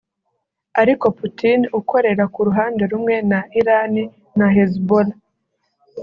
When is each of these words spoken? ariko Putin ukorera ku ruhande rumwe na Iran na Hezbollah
ariko 0.81 1.05
Putin 1.17 1.59
ukorera 1.79 2.23
ku 2.33 2.39
ruhande 2.47 2.83
rumwe 2.91 3.15
na 3.29 3.39
Iran 3.59 3.93
na 4.37 4.47
Hezbollah 4.55 5.17